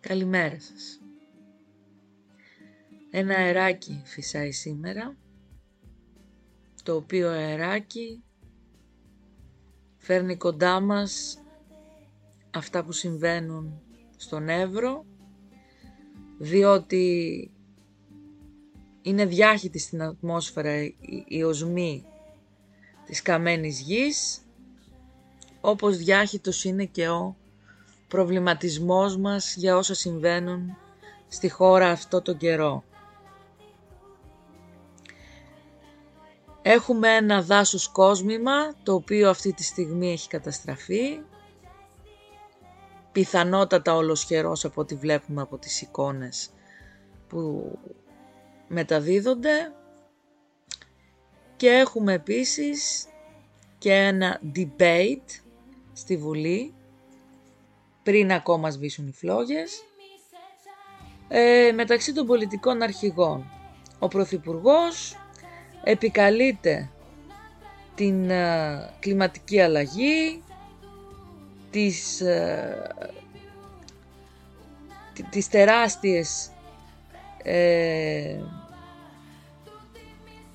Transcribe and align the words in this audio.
Καλημέρα 0.00 0.60
σας. 0.60 1.00
Ένα 3.10 3.34
αεράκι 3.34 4.02
φυσάει 4.04 4.52
σήμερα, 4.52 5.16
το 6.82 6.94
οποίο 6.94 7.28
αεράκι 7.28 8.22
φέρνει 9.96 10.36
κοντά 10.36 10.80
μας 10.80 11.42
αυτά 12.50 12.84
που 12.84 12.92
συμβαίνουν 12.92 13.80
στον 14.16 14.48
Εύρο, 14.48 15.04
διότι 16.38 17.50
είναι 19.02 19.26
διάχυτη 19.26 19.78
στην 19.78 20.02
ατμόσφαιρα 20.02 20.92
η 21.28 21.42
οσμή 21.42 22.04
της 23.06 23.22
καμένης 23.22 23.80
γης, 23.80 24.40
όπως 25.60 25.96
διάχυτος 25.96 26.64
είναι 26.64 26.84
και 26.84 27.08
ο 27.08 27.36
προβληματισμός 28.08 29.16
μας 29.16 29.56
για 29.56 29.76
όσα 29.76 29.94
συμβαίνουν 29.94 30.76
στη 31.28 31.48
χώρα 31.48 31.90
αυτό 31.90 32.22
τον 32.22 32.36
καιρό. 32.36 32.84
Έχουμε 36.62 37.16
ένα 37.16 37.42
δάσος 37.42 37.88
κόσμημα, 37.88 38.74
το 38.82 38.94
οποίο 38.94 39.30
αυτή 39.30 39.52
τη 39.52 39.62
στιγμή 39.62 40.12
έχει 40.12 40.28
καταστραφεί. 40.28 41.20
Πιθανότατα 43.12 43.94
ολοσχερός 43.94 44.64
από 44.64 44.80
ό,τι 44.80 44.94
βλέπουμε 44.94 45.42
από 45.42 45.58
τις 45.58 45.80
εικόνες 45.82 46.50
που 47.28 47.70
μεταδίδονται. 48.68 49.72
Και 51.56 51.68
έχουμε 51.68 52.12
επίσης 52.12 53.06
και 53.78 53.92
ένα 53.92 54.40
debate 54.54 55.42
στη 55.92 56.16
Βουλή 56.16 56.74
πριν 58.06 58.32
ακόμα 58.32 58.70
σβήσουν 58.70 59.06
οι 59.06 59.12
φλόγες, 59.12 59.84
ε, 61.28 61.72
μεταξύ 61.74 62.12
των 62.12 62.26
πολιτικών 62.26 62.82
αρχηγών. 62.82 63.50
Ο 63.98 64.08
Πρωθυπουργός 64.08 65.16
επικαλείται 65.84 66.90
την 67.94 68.30
ε, 68.30 68.94
κλιματική 68.98 69.60
αλλαγή, 69.60 70.42
τις, 71.70 72.20
ε, 72.20 72.94
τις 75.30 75.48
τεράστιες 75.48 76.50
ε, 77.42 78.38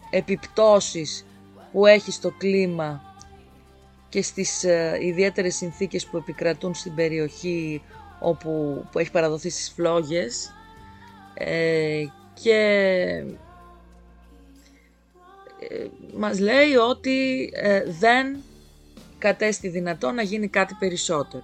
επιπτώσεις 0.09 1.25
που 1.71 1.85
έχει 1.85 2.11
στο 2.11 2.31
κλίμα 2.37 3.10
και 4.11 4.21
στις 4.21 4.63
ε, 4.63 4.97
ιδιαίτερες 5.01 5.55
συνθήκες 5.55 6.05
που 6.05 6.17
επικρατούν 6.17 6.73
στην 6.73 6.95
περιοχή 6.95 7.81
όπου 8.19 8.83
που 8.91 8.99
έχει 8.99 9.11
παραδοθεί 9.11 9.49
στις 9.49 9.69
φλόγες 9.69 10.53
ε, 11.33 12.05
και 12.33 12.59
ε, 15.69 15.87
μας 16.17 16.39
λέει 16.39 16.75
ότι 16.75 17.49
ε, 17.53 17.83
δεν 17.99 18.37
κατέστη 19.17 19.67
δυνατό 19.69 20.11
να 20.11 20.21
γίνει 20.21 20.47
κάτι 20.47 20.75
περισσότερο. 20.79 21.43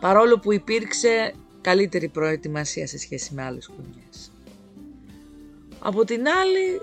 Παρόλο 0.00 0.38
που 0.38 0.52
υπήρξε 0.52 1.34
καλύτερη 1.60 2.08
προετοιμασία 2.08 2.86
σε 2.86 2.98
σχέση 2.98 3.34
με 3.34 3.42
άλλες 3.42 3.66
χρονιές. 3.66 4.32
Από 5.78 6.04
την 6.04 6.28
άλλη, 6.28 6.80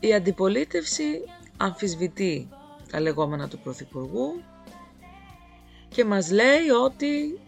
η 0.00 0.14
αντιπολίτευση 0.14 1.22
αμφισβητεί 1.56 2.48
τα 2.90 3.00
λεγόμενα 3.00 3.48
του 3.48 3.58
Πρωθυπουργού 3.58 4.42
και 5.88 6.04
μας 6.04 6.30
λέει 6.30 6.68
ότι 6.84 7.40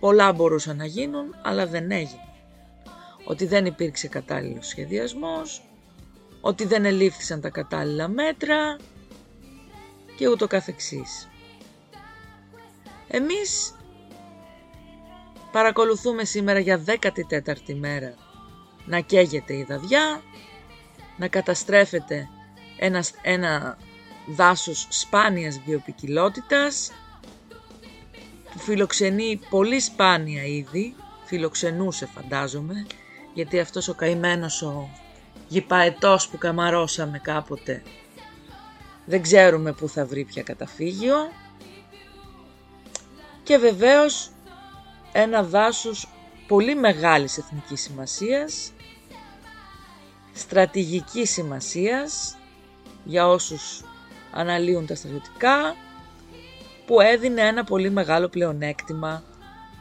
πολλά 0.00 0.32
μπορούσαν 0.32 0.76
να 0.76 0.84
γίνουν 0.86 1.34
αλλά 1.42 1.66
δεν 1.66 1.90
έγινε. 1.90 2.28
Ότι 3.24 3.46
δεν 3.46 3.66
υπήρξε 3.66 4.08
κατάλληλος 4.08 4.66
σχεδιασμός, 4.66 5.62
ότι 6.40 6.64
δεν 6.64 6.84
ελήφθησαν 6.84 7.40
τα 7.40 7.48
κατάλληλα 7.50 8.08
μέτρα 8.08 8.76
και 10.16 10.28
ούτω 10.28 10.46
καθεξής. 10.46 11.28
Εμείς 13.08 13.74
παρακολουθούμε 15.52 16.24
σήμερα 16.24 16.58
για 16.58 16.84
14η 16.86 17.74
μέρα 17.74 18.14
να 18.86 19.00
καίγεται 19.00 19.56
η 19.56 19.64
δαδιά, 19.64 20.22
να 21.16 21.28
καταστρέφεται 21.28 22.28
ένας, 22.78 23.12
ένα 23.22 23.78
δάσος 24.26 24.86
σπάνιας 24.90 25.60
βιοπικιλότητας 25.66 26.90
που 28.52 28.58
φιλοξενεί 28.58 29.40
πολύ 29.50 29.80
σπάνια 29.80 30.44
είδη, 30.44 30.94
φιλοξενούσε 31.24 32.06
φαντάζομαι, 32.06 32.86
γιατί 33.34 33.60
αυτός 33.60 33.88
ο 33.88 33.94
καημένος 33.94 34.62
ο 34.62 34.90
γυπαετός 35.48 36.28
που 36.28 36.38
καμαρώσαμε 36.38 37.18
κάποτε 37.18 37.82
δεν 39.10 39.22
ξέρουμε 39.22 39.72
πού 39.72 39.88
θα 39.88 40.06
βρει 40.06 40.24
πια 40.24 40.42
καταφύγιο. 40.42 41.16
Και 43.42 43.56
βεβαίως 43.56 44.30
ένα 45.12 45.42
δάσος 45.42 46.08
πολύ 46.46 46.74
μεγάλης 46.74 47.38
εθνικής 47.38 47.80
σημασίας, 47.80 48.72
στρατηγικής 50.34 51.30
σημασίας 51.30 52.36
για 53.04 53.28
όσους 53.28 53.84
αναλύουν 54.32 54.86
τα 54.86 54.94
στρατιωτικά 54.94 55.76
που 56.86 57.00
έδινε 57.00 57.40
ένα 57.40 57.64
πολύ 57.64 57.90
μεγάλο 57.90 58.28
πλεονέκτημα 58.28 59.22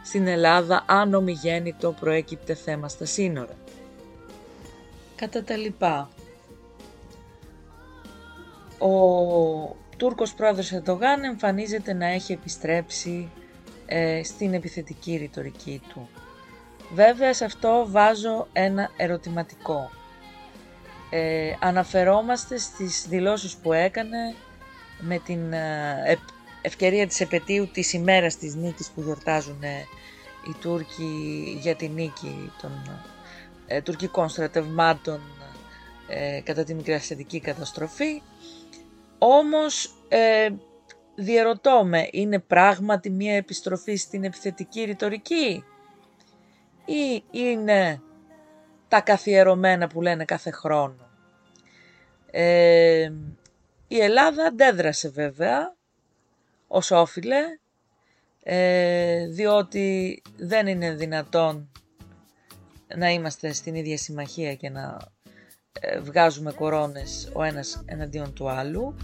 στην 0.04 0.28
Ελλάδα 0.28 0.84
αν 0.86 1.14
ομιγέννητο 1.14 1.92
προέκυπτε 2.00 2.54
θέμα 2.54 2.88
στα 2.88 3.06
σύνορα. 3.06 3.56
Κατά 5.16 5.44
τα 5.44 5.56
λοιπά, 5.56 6.10
ο 8.78 9.76
Τούρκος 9.98 10.34
πρόεδρος 10.34 10.72
Ερντογάν 10.72 11.24
εμφανίζεται 11.24 11.94
να 11.94 12.06
έχει 12.06 12.32
επιστρέψει 12.32 13.30
ε, 13.86 14.24
στην 14.24 14.54
επιθετική 14.54 15.16
ρητορική 15.16 15.82
του. 15.90 16.10
Βέβαια 16.94 17.34
σε 17.34 17.46
αυτό 17.46 17.86
βάζω 17.90 18.48
ένα 18.54 18.90
ερωτηματικό. 18.98 19.92
Ε, 21.10 21.56
αναφερόμαστε 21.60 22.58
στις 22.58 23.06
δηλώσεις 23.10 23.56
που 23.56 23.74
έκανε 23.74 24.36
με 25.00 25.18
την 25.18 25.54
ε, 25.54 26.18
ευκαιρία 26.62 27.08
της 27.08 27.20
επαιτίου 27.22 27.68
της 27.68 27.94
ημέρας 27.94 28.38
της 28.38 28.56
νίκης 28.56 28.90
που 28.90 29.02
γιορτάζουν 29.02 29.64
ε, 29.64 29.86
οι 30.48 30.56
Τούρκοι 30.62 31.58
για 31.62 31.76
τη 31.76 31.88
νίκη 31.88 32.52
των 32.62 32.72
ε, 33.68 33.82
τουρκικών 33.82 34.30
στρατευμάτων 34.30 35.22
ε, 36.08 36.42
κατά 36.42 36.64
τη 36.64 36.74
μικρασιατική 36.74 37.40
καταστροφή. 37.40 38.22
Όμως 39.18 39.96
ε, 40.08 40.50
διαρωτώ 41.16 41.84
με, 41.86 42.08
είναι 42.12 42.40
πράγματι 42.40 43.10
μια 43.10 43.36
επιστροφή 43.36 43.96
στην 43.96 44.24
επιθετική 44.24 44.84
ρητορική 44.84 45.64
ή 46.86 47.24
είναι 47.32 48.02
τα 48.90 49.02
καθιερωμένα 49.02 49.88
που 49.88 50.02
λένε 50.02 50.26
κάθε 50.26 50.52
χρόνο. 50.52 51.10
Ε, 52.32 53.12
η 53.88 54.00
Ελλάδα 54.00 54.44
αντέδρασε 54.44 55.10
βέβαια 55.10 55.76
ως 56.68 56.92
όφιλε, 56.92 57.42
ε, 58.44 59.28
διότι 59.28 60.22
δεν 60.38 60.68
είναι 60.68 60.94
δυνατόν 60.94 61.72
να 62.96 63.10
είμαστε 63.10 63.54
στην 63.54 63.76
ίδια 63.76 63.98
συμμαχία 63.98 64.56
και 64.56 64.70
να 64.70 64.98
ε, 65.80 66.00
βγάζουμε 66.00 66.52
κορώνες 66.52 67.32
ο 67.34 67.44
ένας 67.44 67.84
εναντίον 67.86 68.34
του 68.34 68.50
άλλου. 68.50 68.96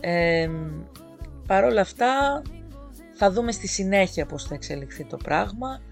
Ε, 0.00 0.50
Παρ' 1.46 1.64
όλα 1.64 1.80
αυτά 1.80 2.42
θα 3.14 3.30
δούμε 3.30 3.52
στη 3.52 3.66
συνέχεια 3.66 4.26
πώς 4.26 4.44
θα 4.44 4.54
εξελιχθεί 4.54 5.04
το 5.04 5.16
πράγμα. 5.16 5.82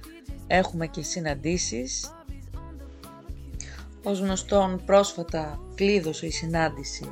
Έχουμε 0.46 0.86
και 0.86 1.02
συναντήσεις 1.02 2.12
ως 4.04 4.20
γνωστόν 4.20 4.82
πρόσφατα 4.86 5.60
κλείδωσε 5.74 6.26
η 6.26 6.30
συνάντηση 6.30 7.04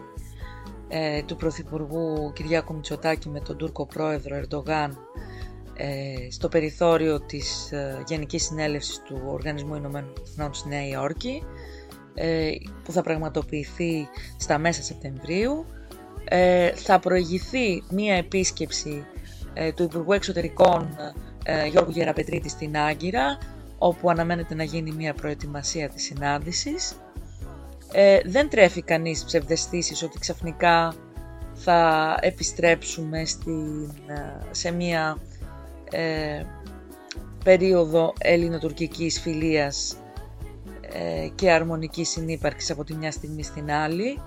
ε, 0.89 1.23
του 1.23 1.37
Πρωθυπουργού 1.37 2.33
Κυριάκου 2.33 2.75
Μητσοτάκη 2.75 3.29
με 3.29 3.41
τον 3.41 3.57
Τούρκο 3.57 3.87
Πρόεδρο 3.87 4.37
Ερντογάν 4.37 4.99
ε, 5.83 6.31
στο 6.31 6.49
περιθώριο 6.49 7.21
της 7.21 7.73
ε, 7.73 8.03
Γενικής 8.07 8.45
Συνέλευσης 8.45 9.03
του 9.03 9.21
Οργανισμού 9.27 9.75
Ηνωμένων 9.75 10.13
Εθνών 10.23 10.55
στη 10.55 10.69
Νέα 10.69 10.87
Υόρκη 10.87 11.43
ε, 12.15 12.51
που 12.85 12.93
θα 12.93 13.03
πραγματοποιηθεί 13.03 14.09
στα 14.37 14.59
μέσα 14.59 14.83
Σεπτεμβρίου. 14.83 15.65
Θα 16.75 16.99
προηγηθεί 16.99 17.83
μία 17.91 18.15
επίσκεψη 18.15 19.05
του 19.75 19.83
Υπουργού 19.83 20.13
Εξωτερικών 20.13 20.97
Γιώργου 21.71 21.91
Γεραπετρίτη 21.91 22.49
στην 22.49 22.77
Άγκυρα 22.77 23.39
όπου 23.83 24.11
αναμένεται 24.11 24.55
να 24.55 24.63
γίνει 24.63 24.93
μια 24.93 25.15
προετοιμασία 25.15 25.89
της 25.89 26.03
συνάντησης. 26.05 26.95
Ε, 27.93 28.21
δεν 28.25 28.49
τρέφει 28.49 28.83
κανείς 28.83 29.25
ψευδεστήσεις 29.25 30.03
ότι 30.03 30.19
ξαφνικά 30.19 30.95
θα 31.55 32.17
επιστρέψουμε 32.21 33.25
στην, 33.25 33.83
ε, 34.07 34.45
σε 34.51 34.71
μια 34.71 35.19
ε, 35.91 36.43
περίοδο 37.45 38.13
ελληνοτουρκικής 38.19 39.21
φιλίας 39.21 39.97
ε, 40.93 41.29
και 41.35 41.51
αρμονικής 41.51 42.09
συνύπαρξης 42.09 42.71
από 42.71 42.85
τη 42.85 42.95
μια 42.95 43.13
στιγμή 43.13 43.43
στην 43.43 43.73
άλλη. 43.73 44.21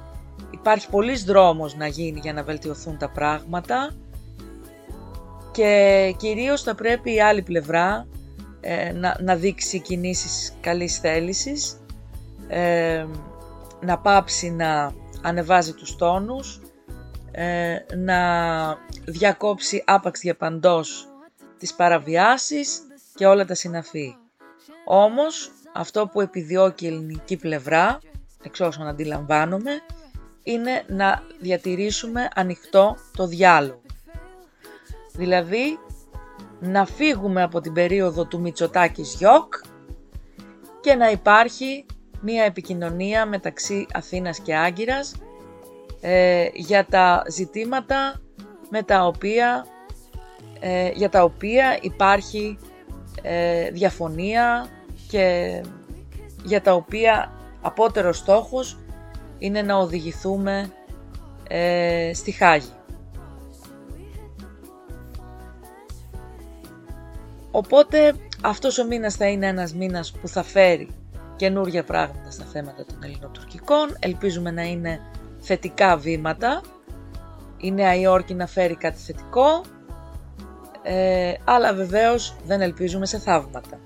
Υπάρχει 0.52 0.90
πολλής 0.90 1.24
δρόμος 1.24 1.76
να 1.76 1.88
γίνει 1.88 2.20
για 2.20 2.34
να 2.34 2.44
βελτιωθούν 2.44 2.98
τα 2.98 3.10
πράγματα 3.10 3.94
και 5.52 6.14
κυρίως 6.18 6.62
θα 6.62 6.76
πρέπει 6.76 7.14
η 7.14 7.22
άλλη 7.22 7.42
πλευρά 7.42 8.08
ε, 8.66 8.92
να, 8.92 9.18
να 9.20 9.36
δείξει 9.36 9.80
κινήσεις 9.80 10.58
καλής 10.62 10.98
θέλησης, 10.98 11.82
ε, 12.48 13.06
να 13.82 13.98
πάψει 13.98 14.50
να 14.52 14.94
ανεβάζει 15.22 15.74
τους 15.74 15.96
τόνους, 15.96 16.62
ε, 17.32 17.76
να 17.96 18.18
διακόψει 19.06 19.84
άπαξ 19.86 20.20
διαπαντός 20.20 21.08
τις 21.58 21.74
παραβιάσεις 21.74 22.82
και 23.16 23.26
όλα 23.26 23.46
τα 23.46 23.56
συναφή. 23.56 24.16
Όμως 24.86 25.52
αυτό 25.74 26.08
που 26.08 26.22
επιδιώκει 26.22 26.86
η 26.86 26.88
ελληνική 26.88 27.38
πλευρά, 27.38 28.00
εξ 28.44 28.60
όσων 28.60 28.88
αντιλαμβάνομαι, 28.88 29.72
είναι 30.44 30.84
να 30.88 31.24
διατηρήσουμε 31.40 32.28
ανοιχτό 32.36 32.98
το 33.18 33.28
διάλογο. 33.28 33.82
Δηλαδή, 35.14 35.80
να 36.64 36.86
φύγουμε 36.86 37.42
από 37.42 37.62
την 37.62 37.74
περίοδο 37.74 38.26
του 38.26 38.40
Μητσοτάκης 38.40 39.16
Γιόκ 39.16 39.54
και 40.82 40.96
να 40.96 41.12
υπάρχει 41.12 41.86
μία 42.22 42.44
επικοινωνία 42.44 43.26
μεταξύ 43.26 43.86
Αθήνας 43.94 44.40
και 44.40 44.56
Άγκυρας 44.56 45.16
ε, 46.02 46.48
για 46.54 46.86
τα 46.86 47.24
ζητήματα 47.30 48.22
με 48.70 48.84
τα 48.84 49.06
οποία, 49.06 49.66
ε, 50.60 50.90
για 50.94 51.10
τα 51.10 51.24
οποία 51.24 51.78
υπάρχει 51.82 52.58
ε, 53.22 53.70
διαφωνία 53.70 54.68
και 55.08 55.62
για 56.44 56.62
τα 56.62 56.74
οποία 56.74 57.32
απότερος 57.62 58.18
στόχος 58.18 58.78
είναι 59.38 59.62
να 59.62 59.76
οδηγηθούμε 59.76 60.72
ε, 61.48 62.12
στη 62.14 62.32
Χάγη. 62.32 62.72
Οπότε 67.56 68.14
αυτός 68.42 68.80
ο 68.80 68.86
μήνας 68.86 69.16
θα 69.16 69.28
είναι 69.28 69.48
ένας 69.48 69.74
μήνας 69.74 70.12
που 70.12 70.28
θα 70.28 70.44
φέρει 70.44 70.90
καινούργια 71.36 71.84
πράγματα 71.84 72.32
στα 72.32 72.46
θέματα 72.46 72.86
των 72.86 73.04
ελληνοτουρκικών. 73.04 73.96
Ελπίζουμε 74.00 74.52
να 74.52 74.62
είναι 74.62 75.00
θετικά 75.40 75.98
βήματα. 75.98 76.62
Η 77.58 77.72
Νέα 77.72 77.96
Υόρκη 77.96 78.34
να 78.34 78.48
φέρει 78.48 78.76
κάτι 78.76 78.98
θετικό. 79.00 79.62
Ε, 80.84 81.34
αλλά 81.44 81.74
βεβαίως 81.74 82.36
δεν 82.46 82.62
ελπίζουμε 82.62 83.06
σε 83.06 83.18
θαύματα. 83.18 83.80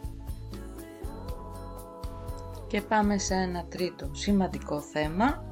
Και 2.68 2.82
πάμε 2.82 3.18
σε 3.18 3.34
ένα 3.34 3.66
τρίτο 3.70 4.10
σημαντικό 4.14 4.82
θέμα, 4.82 5.46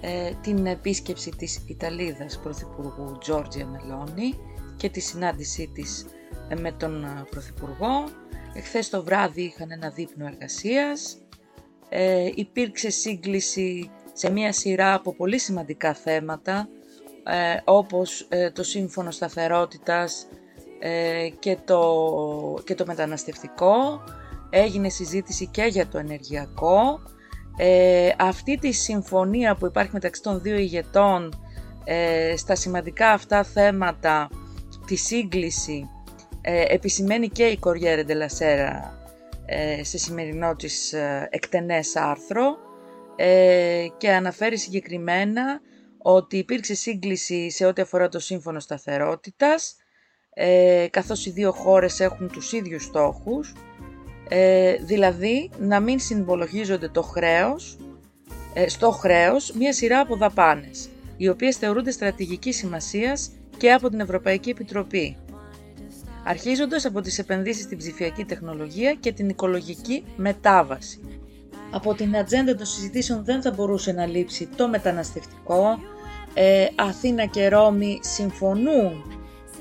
ε, 0.00 0.30
την 0.40 0.66
επίσκεψη 0.66 1.30
της 1.30 1.62
Ιταλίδας 1.66 2.38
Πρωθυπουργού 2.38 3.18
Τζόρτζια 3.18 3.66
Μελώνη 3.66 4.34
και 4.76 4.88
τη 4.88 5.00
συνάντησή 5.00 5.70
της 5.74 6.06
ε, 6.48 6.54
με 6.54 6.72
τον 6.72 7.04
ε, 7.04 7.24
Πρωθυπουργό. 7.30 8.04
Εχθές 8.54 8.88
το 8.88 9.02
βράδυ 9.02 9.42
είχαν 9.42 9.70
ένα 9.70 9.90
δείπνο 9.90 10.26
εργασίας. 10.26 11.16
Ε, 11.88 12.30
υπήρξε 12.34 12.90
σύγκληση 12.90 13.90
σε 14.12 14.30
μια 14.30 14.52
σειρά 14.52 14.94
από 14.94 15.14
πολύ 15.14 15.38
σημαντικά 15.38 15.94
θέματα, 15.94 16.68
ε, 17.24 17.60
όπως 17.64 18.28
το 18.52 18.62
Σύμφωνο 18.62 19.10
Σταθερότητας 19.10 20.26
και, 21.38 21.56
το, 21.64 22.58
και 22.64 22.74
το 22.74 22.86
μεταναστευτικό. 22.86 24.02
Έγινε 24.50 24.88
συζήτηση 24.88 25.46
και 25.46 25.62
για 25.62 25.86
το 25.86 25.98
ενεργειακό. 25.98 27.00
αυτή 28.18 28.58
τη 28.58 28.72
συμφωνία 28.72 29.54
που 29.54 29.66
υπάρχει 29.66 29.90
μεταξύ 29.92 30.22
των 30.22 30.40
δύο 30.40 30.56
ηγετών 30.56 31.46
στα 32.36 32.54
σημαντικά 32.54 33.10
αυτά 33.10 33.42
θέματα, 33.44 34.28
τη 34.86 34.96
σύγκληση 34.96 35.90
ε, 36.40 36.64
επισημαίνει 36.68 37.28
και 37.28 37.44
η 37.44 37.56
Κοριέρε 37.56 38.02
Ντελασέρα 38.02 39.00
σε 39.82 39.98
σημερινό 39.98 40.56
της 40.56 40.92
ε, 40.92 41.28
εκτενές 41.30 41.96
άρθρο 41.96 42.56
ε, 43.16 43.86
και 43.96 44.12
αναφέρει 44.12 44.58
συγκεκριμένα 44.58 45.60
ότι 45.98 46.36
υπήρξε 46.36 46.74
σύγκληση 46.74 47.50
σε 47.50 47.66
ό,τι 47.66 47.82
αφορά 47.82 48.08
το 48.08 48.18
σύμφωνο 48.18 48.60
σταθερότητας 48.60 49.76
ε, 50.38 50.86
καθώς 50.90 51.26
οι 51.26 51.30
δύο 51.30 51.52
χώρες 51.52 52.00
έχουν 52.00 52.28
τους 52.28 52.52
ίδιους 52.52 52.84
στόχους 52.84 53.54
ε, 54.28 54.74
δηλαδή 54.74 55.50
να 55.58 55.80
μην 55.80 55.98
συμβολογίζονται 55.98 56.88
το 56.88 57.02
χρέος, 57.02 57.78
ε, 58.54 58.68
στο 58.68 58.90
χρέος 58.90 59.52
μια 59.52 59.72
σειρά 59.72 60.00
από 60.00 60.16
δαπάνες 60.16 60.88
οι 61.16 61.28
οποίες 61.28 61.56
θεωρούνται 61.56 61.90
στρατηγικής 61.90 62.56
σημασίας 62.56 63.30
και 63.58 63.72
από 63.72 63.88
την 63.90 64.00
Ευρωπαϊκή 64.00 64.50
Επιτροπή 64.50 65.16
αρχίζοντας 66.28 66.84
από 66.84 67.00
τις 67.00 67.18
επενδύσεις 67.18 67.64
στην 67.64 67.78
ψηφιακή 67.78 68.24
τεχνολογία 68.24 68.94
και 69.00 69.12
την 69.12 69.28
οικολογική 69.28 70.04
μετάβαση. 70.16 71.00
Από 71.70 71.94
την 71.94 72.16
ατζέντα 72.16 72.54
των 72.54 72.66
συζητήσεων 72.66 73.24
δεν 73.24 73.42
θα 73.42 73.50
μπορούσε 73.50 73.92
να 73.92 74.06
λείψει 74.06 74.48
το 74.56 74.68
μεταναστευτικό. 74.68 75.78
Ε, 76.34 76.66
Αθήνα 76.74 77.26
και 77.26 77.48
Ρώμη 77.48 77.98
συμφωνούν 78.02 79.04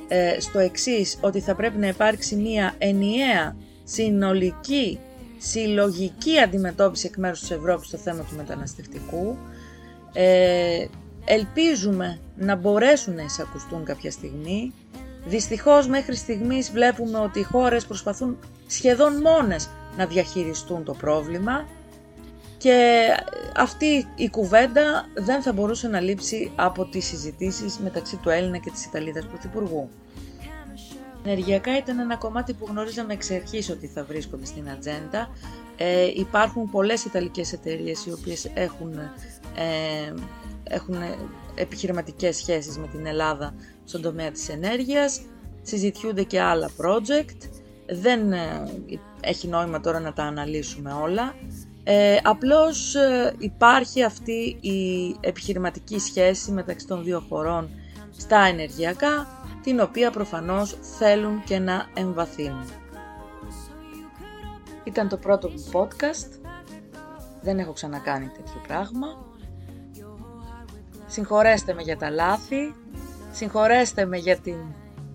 ε, 0.08 0.40
στο 0.40 0.60
εξής 0.60 1.18
ότι 1.22 1.40
θα 1.40 1.56
πρέπει 1.56 1.78
να 1.78 1.88
υπάρξει 1.88 2.36
μία 2.36 2.74
ενιαία, 2.78 3.56
συνολική, 3.84 5.00
συλλογική 5.38 6.40
αντιμετώπιση 6.40 7.08
εκ 7.08 7.18
μέρους 7.18 7.40
της 7.40 7.52
Ευρώπης 7.52 7.88
στο 7.88 7.98
θέμα 7.98 8.20
του 8.30 8.36
μεταναστευτικού. 8.36 9.38
Ε, 10.14 10.86
ελπίζουμε 11.26 12.20
να 12.36 12.56
μπορέσουν 12.56 13.16
να 13.16 13.24
εισακουστούν 13.24 13.84
κάποια 13.84 14.12
στιγμή 14.12 14.74
Δυστυχώς 15.26 15.88
μέχρι 15.88 16.16
στιγμής 16.16 16.72
βλέπουμε 16.72 17.20
ότι 17.20 17.40
οι 17.40 17.44
χώρες 17.44 17.86
προσπαθούν 17.86 18.38
σχεδόν 18.68 19.22
μόνες 19.22 19.70
να 19.98 20.06
διαχειριστούν 20.06 20.84
το 20.84 20.94
πρόβλημα 20.94 21.68
και 22.58 23.08
αυτή 23.56 24.08
η 24.16 24.30
κουβέντα 24.30 25.06
δεν 25.14 25.42
θα 25.42 25.54
μπορούσε 25.54 25.88
να 25.88 26.00
λείψει 26.00 26.52
από 26.56 26.86
τις 26.86 27.06
συζητήσεις 27.06 27.78
μεταξύ 27.78 28.16
του 28.16 28.30
Έλληνα 28.30 28.58
και 28.58 28.72
της 28.72 28.86
Ιταλίδας 28.86 29.26
Πρωθυπουργού. 29.26 29.90
Ενεργειακά 31.26 31.78
ήταν 31.78 32.00
ένα 32.00 32.16
κομμάτι 32.16 32.54
που 32.54 32.66
γνωρίζαμε 32.70 33.14
εξ 33.14 33.32
αρχής 33.32 33.70
ότι 33.70 33.88
θα 33.88 34.04
βρίσκονται 34.04 34.46
στην 34.46 34.70
ατζέντα. 34.70 35.30
Ε, 35.78 36.06
υπάρχουν 36.16 36.70
πολλές 36.70 37.06
Ιταλικές 37.06 37.54
εταιρείες 37.54 38.06
οι 38.06 38.12
οποίες 38.12 38.52
έχουν, 38.54 38.98
ε, 39.56 40.14
έχουν 40.70 40.96
επιχειρηματικές 41.56 42.36
σχέσεις 42.36 42.78
με 42.78 42.88
την 42.88 43.06
Ελλάδα 43.06 43.56
στον 43.84 44.02
τομέα 44.02 44.32
της 44.32 44.50
ενέργειας, 44.50 45.22
συζητιούνται 45.62 46.24
και 46.24 46.42
άλλα 46.42 46.70
project, 46.78 47.50
δεν 47.88 48.32
ε, 48.32 48.72
έχει 49.20 49.48
νόημα 49.48 49.80
τώρα 49.80 50.00
να 50.00 50.14
τα 50.14 50.24
αναλύσουμε 50.24 50.94
όλα. 50.94 51.36
Ε, 51.84 52.18
απλώς 52.24 52.96
ε, 52.96 53.34
υπάρχει 53.38 54.04
αυτή 54.04 54.58
η 54.62 55.16
επιχειρηματική 55.20 56.00
σχέση 56.00 56.52
μεταξύ 56.52 56.88
των 56.88 57.04
δύο 57.04 57.20
χωρών 57.30 57.70
στα 58.18 58.40
ενεργειακά, 58.40 59.28
την 59.64 59.80
οποία 59.80 60.12
προφανώς 60.12 60.78
θέλουν 60.98 61.44
και 61.44 61.60
να 61.60 61.86
εμβαθύνουν. 61.94 62.66
Ήταν 64.84 65.10
το 65.10 65.18
πρώτο 65.18 65.50
μου 65.50 65.70
podcast, 65.72 66.54
δεν 67.42 67.60
έχω 67.60 67.72
ξανακάνει 67.74 68.28
τέτοιο 68.28 68.62
πράγμα. 68.68 69.08
Συγχωρέστε 71.08 71.74
με 71.74 71.82
για 71.82 71.98
τα 71.98 72.10
λάθη, 72.10 72.74
Συγχωρέστε 73.36 74.06
με 74.06 74.18
για 74.18 74.38
την 74.38 74.58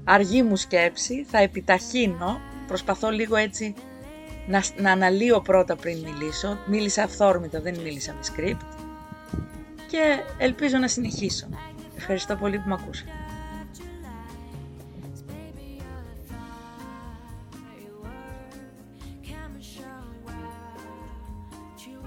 αργή 0.04 0.42
μου 0.42 0.56
σκέψη, 0.56 1.25
θα 1.25 1.38
επιταχύνω, 1.38 2.40
προσπαθώ 2.66 3.11
λίγο 3.11 3.37
έτσι 3.37 3.75
να, 4.47 4.62
να 4.76 4.92
αναλύω 4.92 5.40
πρώτα 5.40 5.76
πριν 5.76 5.99
μιλήσω. 5.99 6.59
Μίλησα 6.66 7.02
αυθόρμητα, 7.02 7.61
δεν 7.61 7.78
μίλησα 7.78 8.12
με 8.12 8.20
script 8.23 8.76
και 9.90 10.18
ελπίζω 10.38 10.78
να 10.78 10.88
συνεχίσω. 10.88 11.49
Ευχαριστώ 11.97 12.37
πολύ 12.37 12.59
που 12.59 12.68
με 12.68 12.76
ακούσατε. 12.80 13.19